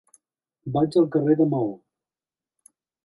Vaig 0.77 0.97
al 1.01 1.05
carrer 1.17 1.35
de 1.41 1.47
Maó. 1.53 1.69